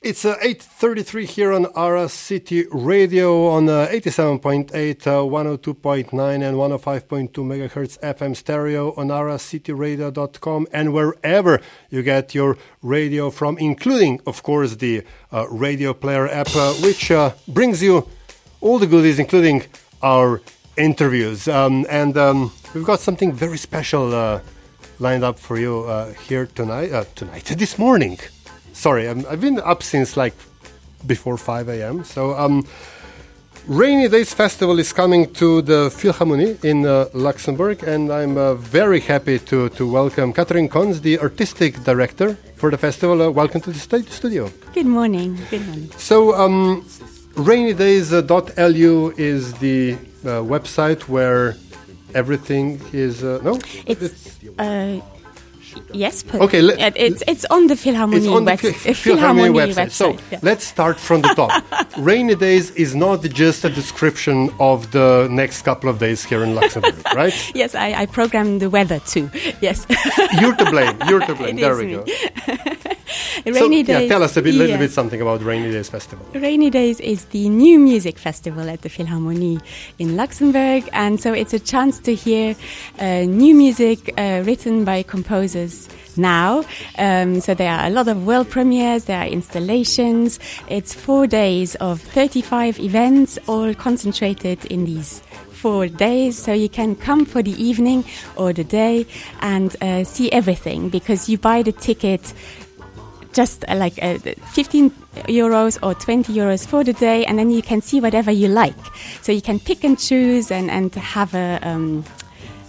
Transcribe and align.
It's 0.00 0.24
uh, 0.24 0.36
8.33 0.36 1.24
here 1.24 1.52
on 1.52 1.66
Ara 1.74 2.08
City 2.08 2.66
Radio 2.70 3.48
on 3.48 3.68
uh, 3.68 3.88
87.8, 3.90 4.70
uh, 4.70 5.10
102.9 5.24 6.12
and 6.12 6.56
105.2 6.56 7.30
megahertz 7.32 7.98
FM 7.98 8.36
stereo 8.36 8.94
on 8.94 9.08
aracityradio.com 9.08 10.68
and 10.72 10.92
wherever 10.92 11.60
you 11.90 12.04
get 12.04 12.32
your 12.32 12.56
radio 12.80 13.28
from, 13.28 13.58
including, 13.58 14.20
of 14.24 14.44
course, 14.44 14.76
the 14.76 15.02
uh, 15.32 15.48
Radio 15.48 15.92
Player 15.92 16.28
app, 16.28 16.54
uh, 16.54 16.74
which 16.74 17.10
uh, 17.10 17.32
brings 17.48 17.82
you 17.82 18.08
all 18.60 18.78
the 18.78 18.86
goodies, 18.86 19.18
including 19.18 19.64
our 20.00 20.40
interviews. 20.76 21.48
Um, 21.48 21.84
and 21.90 22.16
um, 22.16 22.52
we've 22.72 22.84
got 22.84 23.00
something 23.00 23.32
very 23.32 23.58
special 23.58 24.40
lined 25.00 25.24
up 25.24 25.40
for 25.40 25.58
you 25.58 25.88
here 26.28 26.46
tonight, 26.46 27.16
tonight, 27.16 27.44
this 27.58 27.80
morning 27.80 28.16
sorry, 28.78 29.08
i 29.08 29.14
have 29.14 29.40
been 29.40 29.60
up 29.60 29.82
since 29.82 30.16
like 30.16 30.34
before 31.06 31.36
5 31.36 31.68
a.m. 31.68 32.04
So, 32.04 32.34
um, 32.38 32.66
Rainy 33.66 34.08
Days 34.08 34.32
Festival 34.32 34.78
is 34.78 34.92
coming 34.92 35.30
to 35.34 35.60
the 35.60 35.90
Philharmonie 35.90 36.64
in 36.64 36.86
uh, 36.86 37.06
Luxembourg, 37.12 37.82
and 37.82 38.10
I'm 38.10 38.38
uh, 38.38 38.54
very 38.54 39.00
happy 39.00 39.38
to, 39.40 39.68
to 39.70 39.86
welcome 39.86 40.32
Catherine 40.32 40.68
Kontz, 40.68 41.02
the 41.02 41.18
artistic 41.18 41.82
director 41.84 42.34
for 42.56 42.70
the 42.70 42.78
festival. 42.78 43.20
Uh, 43.20 43.30
welcome 43.30 43.60
to 43.60 43.70
the 43.70 43.78
studio. 43.78 44.50
Good 44.72 44.86
morning. 44.86 45.38
Good 45.50 45.66
morning. 45.66 45.90
So, 45.98 46.34
um, 46.34 46.82
rainydays.lu 47.34 49.14
is 49.18 49.52
the 49.54 49.92
uh, 49.92 50.40
website 50.54 51.02
where 51.08 51.56
everything 52.14 52.80
is. 52.92 53.22
Uh, 53.22 53.40
no? 53.42 53.58
It's. 53.86 54.38
it's 54.40 55.17
Yes, 55.92 56.24
okay. 56.34 56.62
Le- 56.62 56.74
it's 56.78 57.22
it's 57.26 57.44
on 57.46 57.66
the 57.66 57.74
Philharmonie, 57.74 58.32
on 58.34 58.44
the 58.44 58.52
website. 58.52 58.74
Philharmonie 58.94 59.52
website. 59.52 59.86
website. 59.86 59.90
So 59.90 60.16
yeah. 60.30 60.38
let's 60.42 60.64
start 60.64 60.98
from 60.98 61.22
the 61.22 61.28
top. 61.34 61.50
Rainy 61.98 62.34
days 62.34 62.70
is 62.72 62.94
not 62.94 63.22
just 63.22 63.64
a 63.64 63.70
description 63.70 64.50
of 64.60 64.90
the 64.92 65.28
next 65.30 65.62
couple 65.62 65.88
of 65.90 65.98
days 65.98 66.24
here 66.24 66.42
in 66.44 66.54
Luxembourg, 66.54 66.94
right? 67.14 67.34
yes, 67.54 67.74
I, 67.74 67.92
I 68.02 68.06
program 68.06 68.58
the 68.58 68.70
weather 68.70 69.00
too. 69.00 69.30
Yes. 69.60 69.86
You're 70.40 70.54
to 70.56 70.70
blame. 70.70 70.96
You're 71.08 71.20
to 71.20 71.34
blame. 71.40 71.58
It 71.58 71.60
there 71.60 71.76
we 71.76 71.86
me. 71.86 71.94
go. 71.94 72.04
Rainy 73.46 73.84
so, 73.84 73.92
Days. 73.92 74.02
Yeah, 74.02 74.08
tell 74.08 74.22
us 74.22 74.36
a 74.36 74.42
bit, 74.42 74.54
little 74.54 74.78
bit 74.78 74.90
something 74.90 75.20
about 75.20 75.42
Rainy 75.42 75.70
Days 75.70 75.88
Festival. 75.88 76.26
Rainy 76.34 76.70
Days 76.70 77.00
is 77.00 77.24
the 77.26 77.48
new 77.48 77.78
music 77.78 78.18
festival 78.18 78.68
at 78.68 78.82
the 78.82 78.88
Philharmonie 78.88 79.60
in 79.98 80.16
Luxembourg, 80.16 80.88
and 80.92 81.20
so 81.20 81.32
it's 81.32 81.54
a 81.54 81.60
chance 81.60 81.98
to 82.00 82.14
hear 82.14 82.54
uh, 82.98 83.22
new 83.22 83.54
music 83.54 84.12
uh, 84.18 84.42
written 84.44 84.84
by 84.84 85.02
composers 85.02 85.88
now. 86.16 86.64
Um, 86.98 87.40
so 87.40 87.54
there 87.54 87.72
are 87.72 87.86
a 87.86 87.90
lot 87.90 88.08
of 88.08 88.26
world 88.26 88.50
premieres, 88.50 89.04
there 89.04 89.20
are 89.20 89.26
installations. 89.26 90.38
It's 90.68 90.94
four 90.94 91.26
days 91.26 91.74
of 91.76 92.00
35 92.00 92.78
events, 92.80 93.38
all 93.46 93.72
concentrated 93.74 94.64
in 94.66 94.84
these 94.84 95.22
four 95.58 95.88
days. 95.88 96.38
So 96.38 96.52
you 96.52 96.68
can 96.68 96.94
come 96.94 97.24
for 97.24 97.42
the 97.42 97.52
evening 97.62 98.04
or 98.36 98.52
the 98.52 98.64
day 98.64 99.06
and 99.40 99.74
uh, 99.82 100.04
see 100.04 100.30
everything 100.30 100.88
because 100.88 101.28
you 101.28 101.36
buy 101.36 101.62
the 101.62 101.72
ticket 101.72 102.32
just 103.32 103.64
uh, 103.68 103.74
like 103.76 104.02
uh, 104.02 104.18
15 104.52 104.90
euros 105.28 105.78
or 105.82 105.94
20 105.94 106.32
euros 106.32 106.66
for 106.66 106.84
the 106.84 106.92
day, 106.92 107.24
and 107.24 107.38
then 107.38 107.50
you 107.50 107.62
can 107.62 107.80
see 107.80 108.00
whatever 108.00 108.30
you 108.30 108.48
like. 108.48 108.74
So 109.22 109.32
you 109.32 109.42
can 109.42 109.58
pick 109.58 109.84
and 109.84 109.98
choose 109.98 110.50
and, 110.50 110.70
and 110.70 110.94
have 110.94 111.34
a 111.34 111.58
um, 111.62 112.04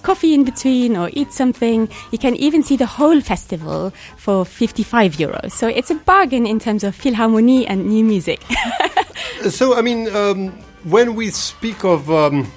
coffee 0.02 0.34
in 0.34 0.44
between 0.44 0.96
or 0.96 1.10
eat 1.14 1.32
something. 1.34 1.90
You 2.12 2.18
can 2.18 2.36
even 2.36 2.64
see 2.64 2.78
the 2.78 2.86
whole 2.86 3.22
festival 3.22 3.92
for 4.18 4.46
55 4.46 5.18
euros. 5.18 5.52
So 5.52 5.68
it's 5.68 5.92
a 5.92 5.96
bargain 5.96 6.46
in 6.46 6.60
terms 6.60 6.84
of 6.84 6.96
Philharmonie 6.96 7.66
and 7.68 7.88
new 7.88 8.04
music. 8.04 8.42
so, 9.50 9.76
I 9.76 9.82
mean, 9.82 10.14
um, 10.16 10.50
when 10.84 11.16
we 11.16 11.30
speak 11.30 11.84
of 11.84 12.10
um, 12.10 12.52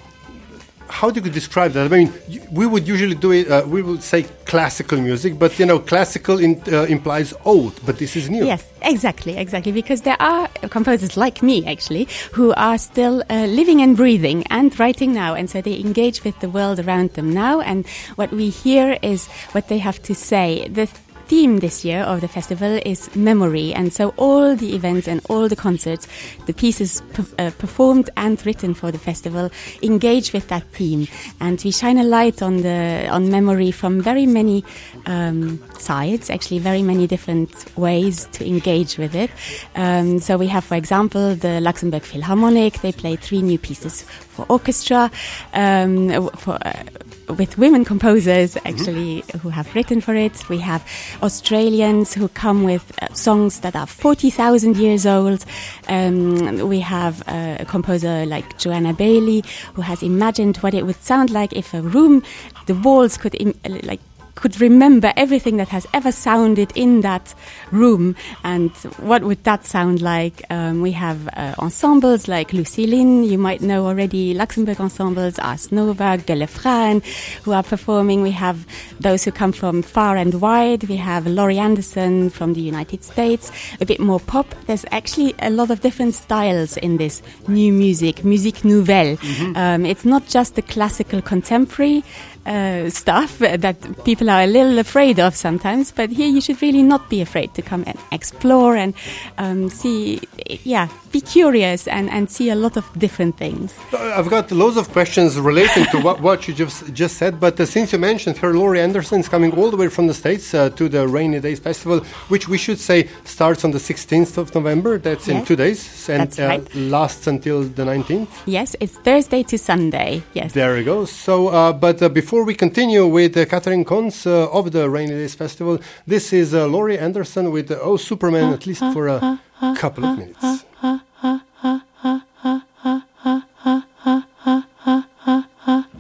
how 0.93 1.11
do 1.11 1.21
you 1.21 1.31
describe 1.31 1.73
that? 1.73 1.91
I 1.91 1.97
mean, 1.97 2.13
we 2.53 2.67
would 2.67 2.87
usually 2.87 3.15
do 3.15 3.33
it. 3.33 3.51
Uh, 3.51 3.65
we 3.67 3.81
would 3.83 4.03
say 4.03 4.25
classical 4.45 5.01
music, 5.01 5.39
but 5.39 5.59
you 5.59 5.65
know, 5.65 5.79
classical 5.79 6.39
in, 6.39 6.63
uh, 6.71 6.83
implies 6.83 7.33
old, 7.47 7.81
but 7.87 7.99
this 7.99 8.15
is 8.15 8.29
new. 8.29 8.45
Yes, 8.45 8.63
exactly, 8.83 9.37
exactly. 9.39 9.73
Because 9.73 10.03
there 10.03 10.21
are 10.21 10.49
composers 10.69 11.17
like 11.17 11.43
me, 11.43 11.65
actually, 11.67 12.09
who 12.33 12.53
are 12.55 12.77
still 12.77 13.25
uh, 13.31 13.47
living 13.47 13.81
and 13.81 13.97
breathing 13.97 14.45
and 14.49 14.79
writing 14.79 15.15
now, 15.15 15.35
and 15.35 15.49
so 15.49 15.63
they 15.63 15.81
engage 15.81 16.25
with 16.25 16.39
the 16.41 16.51
world 16.51 16.79
around 16.79 17.15
them 17.15 17.33
now. 17.33 17.61
And 17.61 17.89
what 18.17 18.31
we 18.31 18.51
hear 18.51 18.99
is 19.03 19.27
what 19.53 19.69
they 19.69 19.79
have 19.79 20.01
to 20.03 20.15
say. 20.15 20.69
The 20.69 20.89
theme 21.33 21.61
this 21.61 21.83
year 21.83 22.01
of 22.01 22.21
the 22.21 22.29
festival 22.29 22.79
is 22.85 23.09
memory, 23.17 23.73
and 23.73 23.91
so 23.91 24.13
all 24.19 24.55
the 24.55 24.75
events 24.75 25.09
and 25.09 25.23
all 25.31 25.49
the 25.49 25.57
concerts, 25.57 26.07
the 26.45 26.53
pieces 26.53 27.01
per, 27.15 27.25
uh, 27.39 27.51
performed 27.57 28.11
and 28.19 28.45
written 28.45 28.75
for 28.75 28.93
the 28.93 28.99
festival 28.99 29.51
engage 29.83 30.35
with 30.35 30.47
that 30.49 30.63
theme, 30.73 31.09
and 31.41 31.59
we 31.65 31.71
shine 31.71 31.97
a 31.97 32.05
light 32.05 32.43
on 32.43 32.59
the 32.59 33.09
on 33.11 33.31
memory 33.31 33.71
from 33.71 34.03
very 34.03 34.27
many 34.27 34.63
um, 35.07 35.59
sides, 35.79 36.29
actually 36.29 36.59
very 36.59 36.83
many 36.83 37.07
different 37.07 37.51
ways 37.79 38.27
to 38.33 38.47
engage 38.47 38.99
with 38.99 39.15
it. 39.15 39.31
Um, 39.75 40.19
so 40.19 40.37
we 40.37 40.49
have, 40.49 40.65
for 40.65 40.77
example, 40.77 41.35
the 41.35 41.63
Luxembourg 41.63 42.03
Philharmonic. 42.03 42.83
They 42.83 42.93
play 42.93 43.17
three 43.17 43.41
new 43.41 43.59
pieces 43.59 44.03
for 44.03 44.45
orchestra, 44.51 45.11
um, 45.55 46.29
for. 46.37 46.59
Uh, 46.61 46.83
with 47.29 47.57
women 47.59 47.85
composers 47.85 48.57
actually 48.57 49.23
mm-hmm. 49.23 49.39
who 49.39 49.49
have 49.49 49.75
written 49.75 50.01
for 50.01 50.15
it. 50.15 50.49
We 50.49 50.59
have 50.59 50.85
Australians 51.23 52.15
who 52.15 52.29
come 52.29 52.65
with 52.65 52.93
uh, 53.01 53.13
songs 53.15 53.61
that 53.61 53.77
are 53.77 53.87
40,000 53.87 54.77
years 54.77 55.07
old. 55.07 55.45
Um, 55.89 56.69
we 56.69 56.81
have 56.81 57.23
uh, 57.29 57.59
a 57.61 57.65
composer 57.65 58.27
like 58.27 58.59
Joanna 58.59 58.93
Bailey 58.93 59.45
who 59.75 59.83
has 59.83 60.03
imagined 60.03 60.57
what 60.59 60.75
it 60.75 60.85
would 60.85 61.03
sound 61.03 61.31
like 61.31 61.53
if 61.53 61.73
a 61.75 61.83
room, 61.83 62.23
the 62.67 62.75
walls 62.75 63.17
could 63.17 63.35
Im- 63.41 63.55
like 63.83 64.01
could 64.43 64.61
remember 64.61 65.13
everything 65.17 65.57
that 65.57 65.69
has 65.69 65.87
ever 65.95 66.11
sounded 66.11 66.73
in 66.75 67.03
that 67.03 67.33
room 67.71 68.17
and 68.43 68.73
what 68.99 69.23
would 69.23 69.45
that 69.45 69.65
sound 69.65 70.03
like. 70.03 70.43
Um, 70.51 70.83
we 70.83 70.91
have 70.93 71.29
uh, 71.29 71.55
ensembles 71.61 72.27
like 72.27 72.49
Lucilin, 72.51 73.25
you 73.25 73.39
might 73.39 73.61
know 73.61 73.87
already 73.87 74.35
Luxembourg 74.35 74.81
ensembles, 74.81 75.39
Ars 75.39 75.71
Nova, 75.71 76.19
Gelefrain, 76.19 77.05
who 77.45 77.53
are 77.53 77.63
performing. 77.63 78.21
We 78.21 78.33
have 78.33 78.67
those 78.99 79.23
who 79.23 79.31
come 79.31 79.53
from 79.53 79.81
far 79.81 80.17
and 80.17 80.35
wide. 80.41 80.85
We 80.85 80.97
have 80.97 81.25
Laurie 81.29 81.61
Anderson 81.61 82.29
from 82.29 82.55
the 82.55 82.61
United 82.61 83.05
States, 83.05 83.53
a 83.81 83.87
bit 83.87 84.01
more 84.01 84.19
pop. 84.19 84.53
There's 84.67 84.85
actually 84.91 85.37
a 85.39 85.51
lot 85.51 85.71
of 85.71 85.83
different 85.83 86.15
styles 86.15 86.77
in 86.79 86.97
this 86.97 87.23
new 87.47 87.73
music, 87.73 88.25
musique 88.25 88.65
nouvelle. 88.65 89.17
Mm-hmm. 89.19 89.57
Um, 89.57 89.87
it's 89.87 90.05
not 90.05 90.27
just 90.27 90.57
the 90.57 90.63
classical 90.63 91.23
contemporary 91.23 92.03
uh, 92.47 92.91
stuff 92.91 93.39
that 93.39 94.05
people 94.05 94.29
are 94.33 94.43
a 94.43 94.47
little 94.47 94.79
afraid 94.79 95.21
of 95.21 95.37
sometimes. 95.37 95.93
But 95.93 96.11
here 96.11 96.29
you 96.29 96.41
should 96.41 96.61
really 96.63 96.83
not 96.83 97.09
be 97.09 97.21
afraid 97.21 97.55
to 97.55 97.63
come 97.63 97.85
and 97.87 97.99
explore 98.11 98.77
and 98.77 98.95
um, 99.39 99.69
see, 99.69 100.21
yeah, 100.65 100.89
be 101.13 101.21
curious 101.21 101.87
and, 101.87 102.11
and 102.11 102.31
see 102.31 102.51
a 102.51 102.55
lot 102.55 102.77
of 102.77 102.85
different 102.99 103.37
things. 103.37 103.75
I've 103.93 104.31
got 104.31 104.51
loads 104.51 104.77
of 104.77 104.91
questions 104.91 105.39
relating 105.39 105.85
to 105.87 106.01
what, 106.01 106.21
what 106.21 106.49
you 106.49 106.55
just, 106.55 106.93
just 106.93 107.17
said, 107.19 107.39
but 107.39 107.61
uh, 107.61 107.67
since 107.67 107.93
you 107.93 107.99
mentioned 107.99 108.39
her, 108.39 108.55
Laurie 108.55 108.81
Anderson 108.81 109.21
is 109.21 109.29
coming 109.29 109.53
all 109.57 109.71
the 109.71 109.77
way 109.77 109.89
from 109.89 110.07
the 110.07 110.15
States 110.15 110.55
uh, 110.55 110.71
to 110.71 110.89
the 110.89 111.07
Rainy 111.07 111.41
Days 111.41 111.61
Festival, 111.61 112.01
which 112.29 112.49
we 112.49 112.59
should 112.59 112.79
say 112.79 113.09
starts 113.25 113.65
on 113.65 113.71
the 113.71 113.79
16th 113.79 114.39
of 114.39 114.55
November. 114.55 114.99
That's 114.99 115.29
yes. 115.29 115.39
in 115.39 115.45
two 115.45 115.57
days 115.57 116.09
and 116.09 116.23
That's 116.23 116.39
right. 116.39 116.75
lasts 116.75 117.27
until 117.27 117.63
the 117.63 117.85
19th. 117.85 118.29
Yes, 118.47 118.75
it's 118.81 118.97
Thursday 118.99 119.43
to 119.45 119.59
Sunday. 119.59 120.23
Yes. 120.33 120.53
There 120.53 120.75
we 120.75 120.85
go. 120.85 121.05
So, 121.05 121.49
uh, 121.49 121.73
but 121.73 122.03
uh, 122.03 122.09
before 122.09 122.45
we 122.45 122.55
continue 122.55 123.07
with 123.07 123.37
uh, 123.37 123.45
Catherine 123.47 123.85
Kontz 123.85 124.22
Uh, 124.27 124.49
of 124.53 124.71
the 124.71 124.89
Rainy 124.89 125.13
Days 125.13 125.35
Festival, 125.35 125.79
this 126.07 126.33
is 126.33 126.55
uh, 126.55 126.67
Laurie 126.67 126.99
Anderson 126.99 127.51
with 127.51 127.71
uh, 127.71 127.79
Oh 127.81 127.97
Superman, 127.97 128.53
at 128.53 128.67
least 128.67 128.85
for 128.93 129.09
a 129.09 129.41
couple 129.77 130.05
of 130.05 130.17
minutes. 130.19 130.65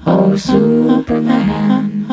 Oh, 0.06 0.36
Superman. 0.36 2.06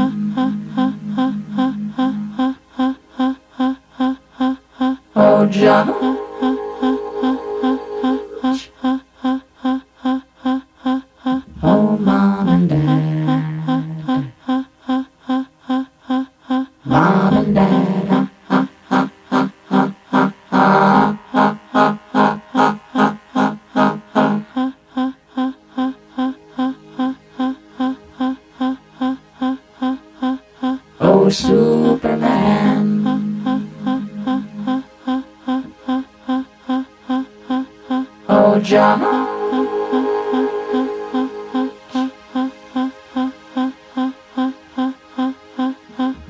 Oh, 5.15 5.45
John. 5.47 6.18
Oh, 31.29 31.31
Superman. 31.31 33.05
Oh, 38.27 38.59
John. 38.61 38.99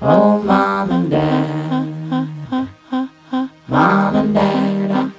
Oh, 0.02 0.44
Mom 0.44 0.92
and 0.92 1.10
Dad. 1.10 1.86
Mom 3.70 4.16
and 4.18 4.34
Dad. 4.34 5.14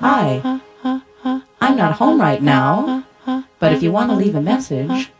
Hi. 0.00 0.42
I'm 1.60 1.76
not 1.76 1.92
home 1.92 2.20
right 2.20 2.42
now 2.42 2.91
if 3.82 3.86
you 3.86 3.90
want 3.90 4.10
to 4.10 4.16
leave 4.16 4.36
a 4.36 4.40
message, 4.40 5.10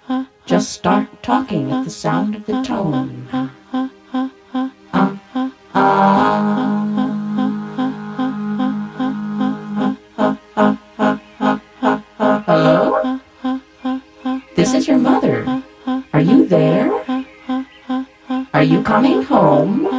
just 0.47 0.71
start 0.71 1.21
talking 1.21 1.73
at 1.73 1.83
the 1.83 1.91
sound 1.91 2.37
of 2.37 2.47
the 2.47 2.63
tone. 2.63 3.27
Hello? 12.47 13.21
This 14.55 14.75
is 14.75 14.87
your 14.87 14.99
mother. 14.99 15.65
Are 16.13 16.21
you 16.21 16.47
there? 16.47 16.87
Are 18.55 18.63
you 18.63 18.81
coming 18.85 19.25
home? 19.25 19.92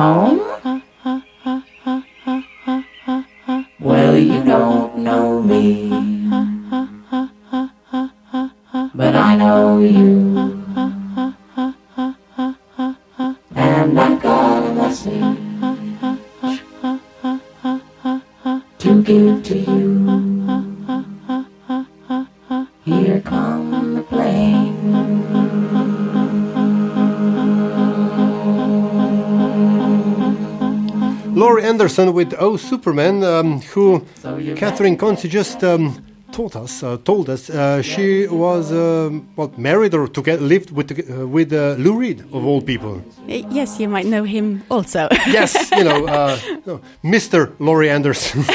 Home? 0.00 0.40
Well, 3.80 4.16
you 4.16 4.44
don't 4.44 4.98
know 4.98 5.42
me, 5.42 6.19
Laurie 31.40 31.64
Anderson 31.64 32.12
with 32.12 32.34
Oh 32.38 32.56
Superman, 32.58 33.24
um, 33.24 33.60
who 33.72 33.84
So 34.22 34.38
Catherine 34.56 34.96
Kontz 34.96 35.22
just 35.28 35.64
um, 35.64 35.84
taught 36.32 36.54
us, 36.64 36.82
uh, 36.82 36.96
told 37.04 37.28
us 37.28 37.50
uh, 37.50 37.82
she 37.82 38.26
was 38.28 38.70
um 38.72 39.26
well 39.36 39.50
married 39.56 39.94
or 39.94 40.06
together 40.08 40.42
lived 40.54 40.70
with 40.70 40.88
uh, 40.92 41.26
with 41.36 41.52
uh, 41.52 41.74
Lou 41.84 41.94
Reed 42.02 42.20
of 42.36 42.44
all 42.48 42.60
people. 42.62 42.94
Uh, 42.96 43.50
Yes, 43.58 43.80
you 43.80 43.88
might 43.88 44.06
know 44.06 44.24
him 44.24 44.62
also. 44.70 45.08
Yes, 45.38 45.52
you 45.78 45.84
know, 45.84 46.00
uh, 46.06 46.36
no, 46.66 46.80
Mr. 47.04 47.38
Laurie 47.58 47.90
Anderson, 47.90 48.40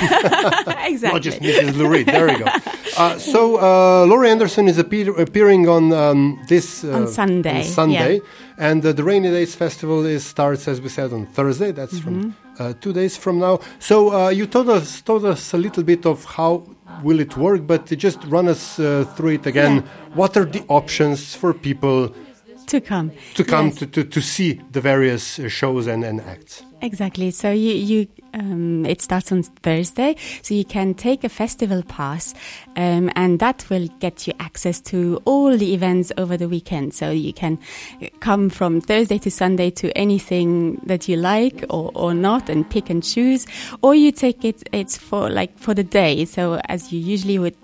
exactly. 0.92 1.10
not 1.14 1.22
just 1.22 1.40
Mrs. 1.42 1.76
Lou 1.78 1.88
Reed. 1.94 2.06
There 2.08 2.28
we 2.28 2.38
go. 2.44 2.46
Uh, 2.98 3.18
so 3.20 3.40
uh, 3.60 4.06
Laurie 4.06 4.30
Anderson 4.30 4.68
is 4.68 4.78
appear, 4.78 5.10
appearing 5.20 5.68
on 5.68 5.92
um, 5.94 6.40
this 6.48 6.84
uh, 6.84 6.96
On 6.98 7.08
Sunday, 7.08 7.58
on 7.58 7.64
Sunday, 7.64 8.14
yeah. 8.16 8.70
and 8.70 8.86
uh, 8.86 8.92
the 8.94 9.04
Rainy 9.04 9.30
Days 9.31 9.56
Festival 9.56 10.06
is 10.06 10.24
starts 10.24 10.68
as 10.68 10.80
we 10.81 10.90
said 10.90 11.12
on 11.14 11.26
Thursday. 11.26 11.72
That's 11.72 12.00
from 12.00 12.16
Mm-hmm. 12.16 12.44
Uh, 12.60 12.74
two 12.80 12.94
days 12.94 13.18
from 13.18 13.40
now. 13.40 13.60
So 13.80 14.13
uh, 14.13 14.30
you 14.30 14.46
told 14.48 14.69
us 14.69 15.02
told 15.02 15.25
us 15.25 15.54
a 15.54 15.57
little 15.57 15.84
bit 15.84 16.06
of 16.06 16.25
how 16.25 16.63
will 17.04 17.19
it 17.19 17.36
work, 17.38 17.68
but 17.68 17.86
just 17.86 18.24
run 18.25 18.48
us 18.48 18.80
uh, 18.80 19.06
through 19.16 19.34
it 19.40 19.46
again. 19.46 19.84
What 20.13 20.38
are 20.38 20.46
the 20.46 20.63
options 20.68 21.36
for 21.36 21.54
people 21.54 22.13
to 22.68 22.82
come. 22.82 23.12
to 23.36 23.44
come 23.44 23.68
Yes. 23.68 23.78
to, 23.78 23.88
to, 23.88 24.04
to 24.04 24.22
see 24.22 24.62
the 24.72 24.82
various 24.82 25.40
uh, 25.40 25.50
shows 25.50 25.88
and, 25.88 26.04
and 26.04 26.22
acts? 26.22 26.64
Exactly. 26.82 27.32
So 27.32 27.52
you, 27.52 27.74
you 27.74 28.08
um, 28.34 28.86
it 28.86 29.02
starts 29.02 29.32
on 29.32 29.44
Thursday, 29.44 30.16
so 30.42 30.54
you 30.54 30.66
can 30.66 30.94
take 30.94 31.24
a 31.24 31.30
festival 31.30 31.82
pass, 31.84 32.34
um, 32.76 33.10
and 33.16 33.40
that 33.40 33.66
will 33.70 33.88
get 34.00 34.28
you 34.28 34.34
access 34.40 34.82
to 34.82 35.22
all 35.26 35.58
the 35.58 35.74
events 35.74 36.12
over 36.18 36.38
the 36.38 36.50
weekend. 36.50 36.94
So 36.94 37.10
you 37.12 37.34
can 37.34 37.58
come 38.20 38.50
from 38.50 38.82
Thursday 38.82 39.18
to 39.20 39.32
Sunday 39.32 39.72
to 39.72 39.90
anything 39.98 40.82
that 40.86 41.08
you 41.08 41.16
like 41.16 41.66
or, 41.70 41.92
or 41.96 42.14
not, 42.14 42.50
and 42.50 42.70
pick 42.70 42.90
and 42.90 43.02
choose. 43.02 43.48
Or 43.82 43.96
you 43.96 44.12
take 44.12 44.44
it 44.44 44.68
it's 44.72 44.98
for 44.98 45.30
like 45.30 45.58
for 45.58 45.74
the 45.74 45.84
day. 45.84 46.26
So 46.26 46.60
as 46.66 46.92
you 46.92 47.00
usually 47.00 47.40
would 47.40 47.56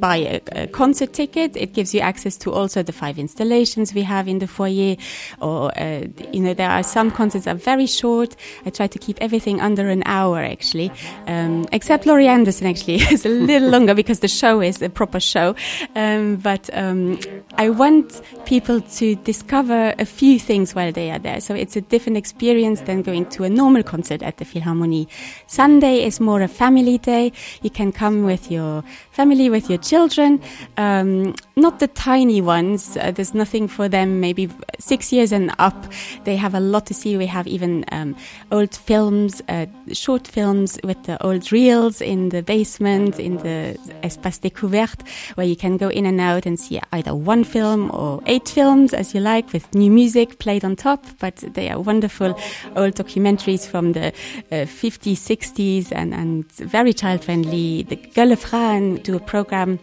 buy 0.00 0.16
a, 0.16 0.40
a 0.52 0.66
concert 0.66 1.12
ticket. 1.12 1.56
It 1.56 1.72
gives 1.72 1.94
you 1.94 2.00
access 2.00 2.36
to 2.38 2.52
also 2.52 2.82
the 2.82 2.92
five 2.92 3.18
installations 3.18 3.94
we 3.94 4.02
have 4.02 4.28
in 4.28 4.38
the 4.38 4.46
foyer. 4.46 4.96
Or, 5.40 5.76
uh, 5.78 6.06
you 6.32 6.40
know, 6.40 6.54
there 6.54 6.70
are 6.70 6.82
some 6.82 7.10
concerts 7.10 7.46
are 7.46 7.54
very 7.54 7.86
short. 7.86 8.36
I 8.64 8.70
try 8.70 8.86
to 8.86 8.98
keep 8.98 9.18
everything 9.20 9.60
under 9.60 9.88
an 9.88 10.02
hour, 10.06 10.38
actually. 10.38 10.90
Um, 11.26 11.66
except 11.72 12.06
Laurie 12.06 12.28
Anderson, 12.28 12.66
actually, 12.66 12.96
is 13.12 13.24
a 13.24 13.28
little 13.28 13.68
longer 13.68 13.94
because 13.94 14.20
the 14.20 14.28
show 14.28 14.60
is 14.60 14.82
a 14.82 14.88
proper 14.88 15.20
show. 15.20 15.54
Um, 15.94 16.36
but 16.36 16.70
um, 16.72 17.18
I 17.56 17.70
want 17.70 18.22
people 18.46 18.80
to 18.80 19.14
discover 19.16 19.94
a 19.98 20.04
few 20.04 20.38
things 20.38 20.74
while 20.74 20.92
they 20.92 21.10
are 21.10 21.18
there. 21.18 21.40
So 21.40 21.54
it's 21.54 21.76
a 21.76 21.80
different 21.80 22.16
experience 22.16 22.82
than 22.82 23.02
going 23.02 23.26
to 23.30 23.44
a 23.44 23.50
normal 23.50 23.82
concert 23.82 24.22
at 24.22 24.38
the 24.38 24.44
Philharmonie. 24.44 25.06
Sunday 25.46 26.04
is 26.04 26.20
more 26.20 26.42
a 26.42 26.48
family 26.48 26.98
day. 26.98 27.32
You 27.62 27.70
can 27.70 27.92
come 27.92 28.24
with 28.24 28.50
your 28.50 28.82
family, 29.12 29.50
with 29.50 29.68
your 29.68 29.78
children, 29.84 30.40
um, 30.76 31.34
not 31.56 31.78
the 31.78 31.88
tiny 31.88 32.40
ones. 32.40 32.96
Uh, 32.96 33.10
there's 33.10 33.34
nothing 33.34 33.68
for 33.68 33.88
them, 33.88 34.20
maybe 34.20 34.48
six 34.78 35.12
years 35.12 35.32
and 35.32 35.54
up. 35.58 35.86
They 36.24 36.36
have 36.36 36.54
a 36.54 36.60
lot 36.60 36.86
to 36.86 36.94
see. 36.94 37.16
We 37.16 37.26
have 37.26 37.46
even 37.46 37.84
um, 37.92 38.16
old 38.50 38.74
films, 38.74 39.42
uh, 39.48 39.66
short 39.92 40.26
films 40.26 40.78
with 40.82 41.02
the 41.04 41.22
old 41.24 41.52
reels 41.52 42.00
in 42.00 42.30
the 42.30 42.42
basement, 42.42 43.20
in 43.20 43.36
the 43.38 43.78
Espace 44.02 44.40
Découverte, 44.40 45.06
where 45.36 45.46
you 45.46 45.56
can 45.56 45.76
go 45.76 45.88
in 45.88 46.06
and 46.06 46.20
out 46.20 46.46
and 46.46 46.58
see 46.58 46.80
either 46.92 47.14
one 47.14 47.44
film 47.44 47.90
or 47.92 48.22
eight 48.26 48.48
films 48.48 48.94
as 48.94 49.14
you 49.14 49.20
like 49.20 49.52
with 49.52 49.74
new 49.74 49.90
music 49.90 50.38
played 50.38 50.64
on 50.64 50.76
top. 50.76 51.04
But 51.20 51.36
they 51.36 51.68
are 51.70 51.78
wonderful 51.78 52.38
old 52.74 52.94
documentaries 52.94 53.66
from 53.66 53.92
the 53.92 54.08
uh, 54.50 54.66
50s, 54.66 55.18
60s 55.18 55.92
and, 55.92 56.14
and 56.14 56.50
very 56.52 56.92
child 56.92 57.24
friendly. 57.24 57.82
The 57.82 57.96
Gulle 57.96 58.36
Frauen 58.36 58.96
do 58.96 59.16
a 59.16 59.20
program 59.20 59.73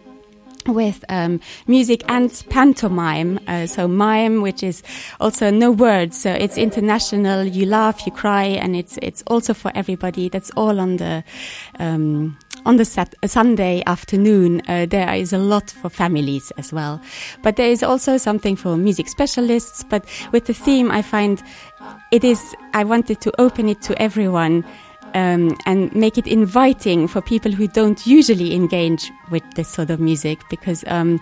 with 0.66 1.04
um, 1.08 1.40
music 1.66 2.02
and 2.08 2.30
pantomime, 2.50 3.38
uh, 3.46 3.66
so 3.66 3.88
mime, 3.88 4.42
which 4.42 4.62
is 4.62 4.82
also 5.20 5.50
no 5.50 5.70
words, 5.70 6.20
so 6.20 6.32
it's 6.32 6.58
international. 6.58 7.44
You 7.44 7.66
laugh, 7.66 8.06
you 8.06 8.12
cry, 8.12 8.44
and 8.44 8.76
it's 8.76 8.98
it's 9.02 9.22
also 9.26 9.54
for 9.54 9.72
everybody. 9.74 10.28
That's 10.28 10.50
all 10.56 10.80
on 10.80 10.96
the 10.96 11.24
um, 11.78 12.36
on 12.64 12.76
the 12.76 12.84
Sunday 13.26 13.82
afternoon. 13.86 14.62
Uh, 14.68 14.86
there 14.86 15.12
is 15.14 15.32
a 15.32 15.38
lot 15.38 15.70
for 15.70 15.88
families 15.88 16.52
as 16.58 16.72
well, 16.72 17.00
but 17.42 17.56
there 17.56 17.70
is 17.70 17.82
also 17.82 18.16
something 18.16 18.56
for 18.56 18.76
music 18.76 19.08
specialists. 19.08 19.84
But 19.88 20.04
with 20.32 20.46
the 20.46 20.54
theme, 20.54 20.90
I 20.90 21.02
find 21.02 21.42
it 22.10 22.24
is. 22.24 22.54
I 22.74 22.84
wanted 22.84 23.20
to 23.22 23.40
open 23.40 23.68
it 23.68 23.82
to 23.82 24.00
everyone 24.00 24.64
um, 25.14 25.56
and 25.66 25.94
make 25.94 26.18
it 26.18 26.26
inviting 26.26 27.08
for 27.08 27.20
people 27.20 27.52
who 27.52 27.68
don't 27.68 28.06
usually 28.06 28.54
engage 28.54 29.10
with 29.30 29.42
this 29.54 29.68
sort 29.68 29.90
of 29.90 30.00
music 30.00 30.38
because 30.50 30.84
um, 30.86 31.20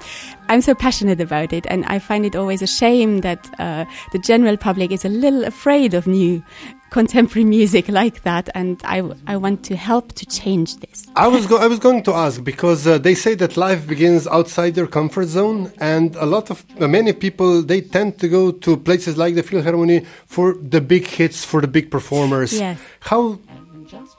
I'm 0.49 0.61
so 0.61 0.75
passionate 0.75 1.21
about 1.21 1.53
it 1.53 1.67
and 1.69 1.85
I 1.87 1.99
find 1.99 2.25
it 2.27 2.35
always 2.37 2.63
a 2.63 2.67
shame 2.67 3.21
that 3.21 3.49
uh, 3.59 3.85
the 4.13 4.19
general 4.19 4.57
public 4.57 4.91
is 4.91 5.05
a 5.05 5.09
little 5.09 5.45
afraid 5.45 5.95
of 5.95 6.07
new 6.07 6.43
contemporary 6.91 7.45
music 7.45 7.89
like 7.89 8.23
that 8.25 8.49
and 8.55 8.81
I, 8.85 9.09
I 9.27 9.37
want 9.37 9.65
to 9.65 9.77
help 9.77 10.13
to 10.15 10.27
change 10.27 10.77
this. 10.79 11.07
I 11.17 11.29
was 11.29 11.47
go- 11.47 11.59
I 11.59 11.67
was 11.67 11.79
going 11.79 12.03
to 12.05 12.13
ask 12.13 12.43
because 12.43 12.87
uh, 12.87 12.99
they 12.99 13.15
say 13.15 13.35
that 13.37 13.57
life 13.57 13.87
begins 13.87 14.27
outside 14.27 14.77
your 14.77 14.87
comfort 14.87 15.27
zone, 15.27 15.73
and 15.79 16.17
a 16.17 16.27
lot 16.27 16.51
of 16.51 16.65
uh, 16.81 16.89
many 16.89 17.13
people 17.13 17.63
they 17.63 17.81
tend 17.81 18.19
to 18.19 18.29
go 18.29 18.51
to 18.51 18.77
places 18.77 19.17
like 19.17 19.35
the 19.35 19.43
Philharmonie 19.43 20.05
for 20.27 20.55
the 20.55 20.81
big 20.81 21.07
hits, 21.07 21.45
for 21.45 21.61
the 21.61 21.69
big 21.69 21.91
performers. 21.91 22.53
Yes. 22.59 22.81
How 23.01 23.39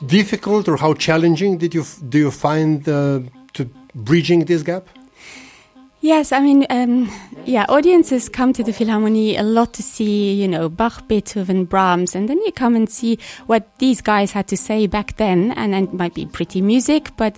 difficult 0.05 0.67
or 0.67 0.77
how 0.77 0.93
challenging 0.93 1.57
did 1.57 1.73
you 1.73 1.85
do 2.09 2.17
you 2.17 2.31
find 2.31 2.87
uh, 2.87 3.19
to 3.53 3.65
bridging 3.95 4.45
this 4.45 4.63
gap? 4.63 4.87
Yes, 6.03 6.31
I 6.31 6.39
mean, 6.39 6.65
um, 6.71 7.11
yeah, 7.45 7.67
audiences 7.69 8.27
come 8.27 8.53
to 8.53 8.63
the 8.63 8.71
Philharmonie 8.71 9.37
a 9.37 9.43
lot 9.43 9.73
to 9.73 9.83
see, 9.83 10.33
you 10.33 10.47
know, 10.47 10.67
Bach, 10.67 11.07
Beethoven, 11.07 11.65
Brahms, 11.65 12.15
and 12.15 12.27
then 12.27 12.39
you 12.39 12.51
come 12.51 12.75
and 12.75 12.89
see 12.89 13.19
what 13.45 13.77
these 13.77 14.01
guys 14.01 14.31
had 14.31 14.47
to 14.47 14.57
say 14.57 14.87
back 14.87 15.17
then, 15.17 15.51
and 15.51 15.75
it 15.75 15.93
might 15.93 16.15
be 16.15 16.25
pretty 16.25 16.59
music, 16.59 17.11
but 17.17 17.37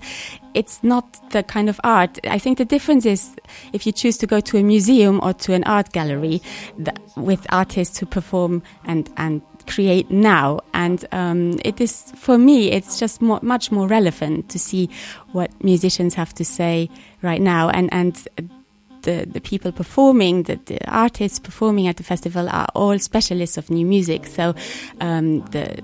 it's 0.53 0.81
not 0.81 1.29
the 1.31 1.43
kind 1.43 1.67
of 1.67 1.81
art. 1.83 2.17
I 2.25 2.39
think 2.39 2.57
the 2.57 2.63
difference 2.63 3.05
is 3.05 3.35
if 3.73 3.85
you 3.85 3.91
choose 3.91 4.17
to 4.19 4.27
go 4.27 4.39
to 4.39 4.57
a 4.57 4.63
museum 4.63 5.19
or 5.21 5.33
to 5.33 5.53
an 5.53 5.65
art 5.65 5.91
gallery 5.91 6.41
th- 6.77 6.97
with 7.17 7.45
artists 7.49 7.97
who 7.97 8.05
perform 8.05 8.63
and, 8.85 9.11
and 9.17 9.41
create 9.67 10.09
now. 10.11 10.59
And 10.73 11.05
um, 11.11 11.59
it 11.63 11.79
is, 11.81 12.11
for 12.15 12.37
me, 12.37 12.71
it's 12.71 12.99
just 12.99 13.21
more, 13.21 13.39
much 13.41 13.71
more 13.71 13.87
relevant 13.87 14.49
to 14.49 14.59
see 14.59 14.89
what 15.31 15.51
musicians 15.63 16.13
have 16.15 16.33
to 16.35 16.45
say 16.45 16.89
right 17.21 17.41
now. 17.41 17.69
And, 17.69 17.91
and 17.93 18.27
the, 19.03 19.27
the 19.29 19.41
people 19.41 19.71
performing, 19.71 20.43
the, 20.43 20.59
the 20.65 20.79
artists 20.89 21.39
performing 21.39 21.87
at 21.87 21.97
the 21.97 22.03
festival 22.03 22.49
are 22.49 22.67
all 22.73 22.97
specialists 22.99 23.57
of 23.57 23.69
new 23.69 23.85
music. 23.85 24.27
So 24.27 24.55
um, 24.99 25.45
the, 25.47 25.81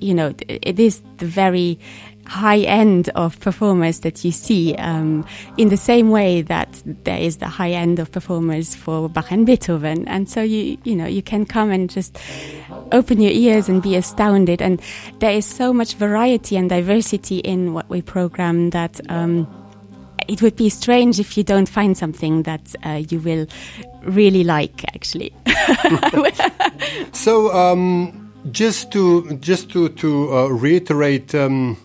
you 0.00 0.14
know, 0.14 0.34
it 0.48 0.78
is 0.78 1.02
the 1.18 1.26
very 1.26 1.78
high 2.26 2.60
end 2.60 3.08
of 3.16 3.40
performers 3.40 4.00
that 4.00 4.24
you 4.24 4.30
see 4.30 4.74
um, 4.76 5.26
in 5.56 5.68
the 5.68 5.76
same 5.76 6.10
way 6.10 6.42
that 6.42 6.80
there 7.04 7.18
is 7.18 7.38
the 7.38 7.48
high 7.48 7.72
end 7.72 7.98
of 7.98 8.12
performers 8.12 8.74
for 8.74 9.08
Bach 9.08 9.32
and 9.32 9.44
Beethoven. 9.44 10.06
And 10.06 10.28
so 10.28 10.40
you, 10.40 10.78
you 10.84 10.94
know, 10.94 11.06
you 11.06 11.22
can 11.22 11.44
come 11.44 11.70
and 11.70 11.90
just 11.90 12.18
open 12.92 13.20
your 13.20 13.32
ears 13.32 13.68
and 13.68 13.82
be 13.82 13.96
astounded. 13.96 14.62
And 14.62 14.80
there 15.18 15.32
is 15.32 15.44
so 15.44 15.72
much 15.72 15.94
variety 15.94 16.56
and 16.56 16.70
diversity 16.70 17.38
in 17.38 17.74
what 17.74 17.88
we 17.88 18.00
program 18.00 18.70
that, 18.70 19.00
um, 19.10 19.48
it 20.28 20.42
would 20.42 20.54
be 20.54 20.68
strange 20.68 21.18
if 21.18 21.36
you 21.36 21.42
don't 21.42 21.68
find 21.68 21.98
something 21.98 22.44
that 22.44 22.76
uh, 22.84 23.02
you 23.08 23.18
will 23.18 23.48
really 24.02 24.44
like 24.44 24.84
actually 24.94 25.34
so 27.12 27.52
um, 27.52 28.29
just 28.50 28.90
to 28.92 29.36
just 29.36 29.70
to 29.70 29.88
to 29.88 30.34
uh, 30.34 30.46
reiterate 30.48 31.34
um, 31.34 31.76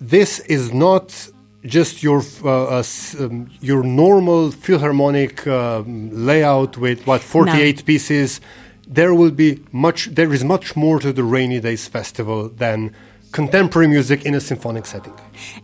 this 0.00 0.40
is 0.40 0.72
not 0.72 1.28
just 1.64 2.02
your 2.02 2.22
uh, 2.44 2.78
uh, 2.78 2.82
um, 3.18 3.50
your 3.60 3.82
normal 3.82 4.50
philharmonic 4.50 5.46
um, 5.46 6.10
layout 6.12 6.76
with 6.78 7.06
what 7.06 7.20
48 7.20 7.76
no. 7.76 7.82
pieces 7.82 8.40
there 8.86 9.14
will 9.14 9.30
be 9.30 9.60
much 9.72 10.06
there 10.14 10.32
is 10.32 10.44
much 10.44 10.76
more 10.76 11.00
to 11.00 11.12
the 11.12 11.24
rainy 11.24 11.60
days 11.60 11.88
festival 11.88 12.48
than 12.48 12.94
contemporary 13.36 13.86
music 13.86 14.24
in 14.24 14.34
a 14.34 14.40
symphonic 14.40 14.86
setting. 14.86 15.12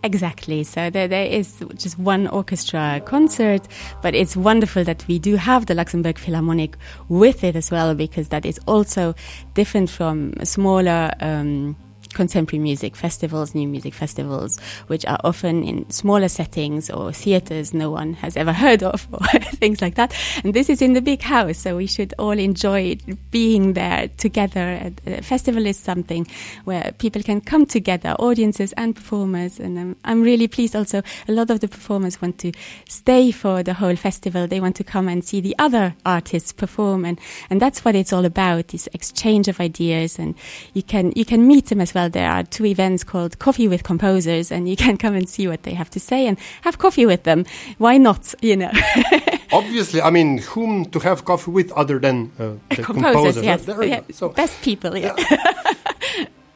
Exactly. 0.04 0.62
So 0.62 0.90
there, 0.90 1.08
there 1.08 1.24
is 1.24 1.64
just 1.74 1.98
one 1.98 2.28
orchestra 2.28 3.00
concert 3.06 3.66
but 4.02 4.14
it's 4.14 4.36
wonderful 4.36 4.84
that 4.84 5.02
we 5.08 5.18
do 5.18 5.36
have 5.36 5.64
the 5.64 5.74
luxembourg 5.74 6.18
philharmonic 6.18 6.76
with 7.08 7.42
it 7.42 7.56
as 7.56 7.70
well 7.70 7.94
because 7.94 8.28
that 8.28 8.44
is 8.44 8.60
also 8.66 9.14
different 9.54 9.88
from 9.88 10.34
smaller 10.44 11.12
um, 11.20 11.74
contemporary 12.14 12.62
music 12.62 12.96
festivals, 12.96 13.54
new 13.54 13.68
music 13.68 13.94
festivals, 13.94 14.58
which 14.86 15.04
are 15.06 15.18
often 15.24 15.62
in 15.64 15.88
smaller 15.90 16.28
settings 16.28 16.90
or 16.90 17.12
theaters 17.12 17.74
no 17.74 17.90
one 17.90 18.14
has 18.14 18.36
ever 18.36 18.52
heard 18.64 18.82
of 18.82 19.06
or 19.12 19.26
things 19.60 19.80
like 19.80 19.94
that. 19.96 20.14
And 20.44 20.54
this 20.54 20.68
is 20.68 20.82
in 20.82 20.92
the 20.92 21.02
big 21.02 21.22
house, 21.22 21.58
so 21.58 21.76
we 21.76 21.86
should 21.86 22.14
all 22.18 22.38
enjoy 22.38 22.96
being 23.30 23.74
there 23.74 24.08
together. 24.16 24.92
A 25.06 25.22
festival 25.22 25.66
is 25.66 25.76
something 25.76 26.26
where 26.64 26.92
people 26.98 27.22
can 27.22 27.40
come 27.40 27.66
together, 27.66 28.10
audiences 28.18 28.72
and 28.74 28.94
performers. 28.94 29.58
And 29.58 29.78
um, 29.78 29.96
I'm 30.04 30.22
really 30.22 30.48
pleased 30.48 30.76
also 30.76 31.02
a 31.28 31.32
lot 31.32 31.50
of 31.50 31.60
the 31.60 31.68
performers 31.68 32.20
want 32.20 32.38
to 32.38 32.52
stay 32.88 33.30
for 33.30 33.62
the 33.62 33.74
whole 33.74 33.96
festival. 33.96 34.46
They 34.46 34.60
want 34.60 34.76
to 34.76 34.84
come 34.84 35.08
and 35.08 35.24
see 35.24 35.40
the 35.40 35.56
other 35.58 35.94
artists 36.04 36.52
perform. 36.52 37.04
And, 37.04 37.20
and 37.50 37.60
that's 37.60 37.84
what 37.84 37.94
it's 37.94 38.12
all 38.12 38.24
about, 38.24 38.68
this 38.68 38.88
exchange 38.92 39.48
of 39.48 39.60
ideas. 39.60 40.18
And 40.18 40.34
you 40.74 40.82
can, 40.82 41.12
you 41.16 41.24
can 41.24 41.46
meet 41.46 41.66
them 41.66 41.80
as 41.80 41.94
well 41.94 42.01
well, 42.02 42.10
there 42.10 42.30
are 42.30 42.42
two 42.42 42.66
events 42.66 43.04
called 43.04 43.38
Coffee 43.38 43.68
with 43.68 43.84
Composers, 43.84 44.50
and 44.50 44.68
you 44.68 44.76
can 44.84 44.96
come 44.96 45.14
and 45.14 45.28
see 45.28 45.46
what 45.46 45.62
they 45.62 45.74
have 45.74 45.90
to 45.90 46.00
say 46.00 46.26
and 46.26 46.36
have 46.62 46.78
coffee 46.78 47.06
with 47.06 47.22
them. 47.22 47.44
Why 47.78 47.96
not? 47.98 48.34
You 48.42 48.56
know. 48.56 48.72
Obviously, 49.52 50.00
I 50.02 50.10
mean, 50.10 50.38
whom 50.38 50.86
to 50.86 50.98
have 50.98 51.24
coffee 51.24 51.50
with 51.50 51.70
other 51.72 51.98
than 51.98 52.32
uh, 52.38 52.54
the 52.70 52.82
composers? 52.82 53.36
composers 53.36 53.44
yes, 53.44 53.66
yeah, 53.68 54.00
so, 54.10 54.30
best 54.30 54.60
people. 54.62 54.96
Yeah. 54.96 55.14
yeah. 55.30 55.74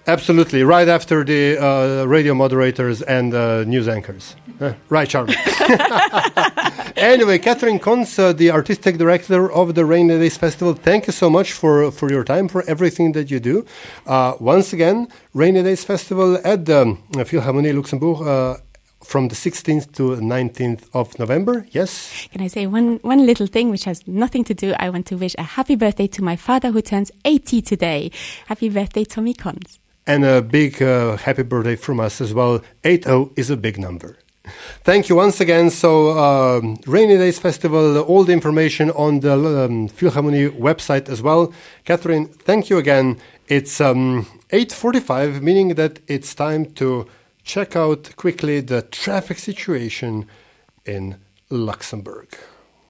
Absolutely, 0.08 0.62
right 0.62 0.88
after 0.88 1.24
the 1.24 1.58
uh, 1.58 2.04
radio 2.04 2.32
moderators 2.32 3.02
and 3.02 3.34
uh, 3.34 3.64
news 3.64 3.88
anchors. 3.88 4.36
Uh, 4.60 4.72
right, 4.88 5.08
Charlie. 5.08 5.34
anyway, 6.96 7.38
Catherine 7.38 7.80
Kontz, 7.80 8.16
uh, 8.16 8.32
the 8.32 8.52
artistic 8.52 8.98
director 8.98 9.50
of 9.50 9.74
the 9.74 9.84
Rainy 9.84 10.16
Days 10.16 10.36
Festival, 10.36 10.74
thank 10.74 11.08
you 11.08 11.12
so 11.12 11.28
much 11.28 11.52
for, 11.52 11.90
for 11.90 12.08
your 12.08 12.22
time, 12.22 12.46
for 12.46 12.62
everything 12.68 13.12
that 13.12 13.32
you 13.32 13.40
do. 13.40 13.66
Uh, 14.06 14.34
once 14.38 14.72
again, 14.72 15.08
Rainy 15.34 15.64
Days 15.64 15.82
Festival 15.82 16.38
at 16.44 16.66
the 16.66 16.82
um, 16.82 17.02
Philharmonie 17.12 17.74
Luxembourg 17.74 18.24
uh, 18.26 18.56
from 19.02 19.26
the 19.26 19.34
16th 19.34 19.92
to 19.92 20.16
19th 20.22 20.88
of 20.94 21.18
November. 21.18 21.66
Yes. 21.72 22.28
Can 22.30 22.42
I 22.42 22.46
say 22.46 22.66
one 22.66 22.98
one 23.02 23.26
little 23.26 23.46
thing 23.46 23.70
which 23.70 23.84
has 23.84 24.06
nothing 24.06 24.44
to 24.44 24.54
do? 24.54 24.72
I 24.78 24.88
want 24.90 25.06
to 25.06 25.16
wish 25.16 25.34
a 25.36 25.42
happy 25.42 25.74
birthday 25.74 26.06
to 26.08 26.22
my 26.22 26.36
father 26.36 26.70
who 26.70 26.80
turns 26.80 27.10
80 27.24 27.62
today. 27.62 28.10
Happy 28.46 28.68
birthday, 28.68 29.04
Tommy 29.04 29.34
Kontz. 29.34 29.78
And 30.06 30.24
a 30.24 30.40
big 30.40 30.80
uh, 30.80 31.16
happy 31.16 31.42
birthday 31.42 31.76
from 31.76 32.00
us 32.00 32.20
as 32.20 32.32
well. 32.32 32.62
80 32.84 33.30
is 33.36 33.50
a 33.50 33.56
big 33.56 33.78
number. 33.78 34.16
Thank 34.84 35.08
you 35.08 35.16
once 35.16 35.40
again. 35.40 35.70
So, 35.70 36.16
um, 36.18 36.78
Rainy 36.86 37.16
Days 37.16 37.38
Festival, 37.38 37.98
all 38.02 38.24
the 38.24 38.32
information 38.32 38.90
on 38.92 39.20
the 39.20 39.32
um, 39.32 39.88
Philharmonie 39.88 40.50
website 40.50 41.08
as 41.08 41.22
well. 41.22 41.52
Catherine, 41.84 42.26
thank 42.26 42.70
you 42.70 42.78
again. 42.78 43.18
It's 43.48 43.80
um, 43.80 44.26
8.45, 44.50 45.40
meaning 45.40 45.74
that 45.74 45.98
it's 46.06 46.34
time 46.34 46.66
to 46.74 47.08
check 47.42 47.74
out 47.74 48.14
quickly 48.16 48.60
the 48.60 48.82
traffic 48.82 49.38
situation 49.38 50.26
in 50.84 51.16
Luxembourg. 51.50 52.28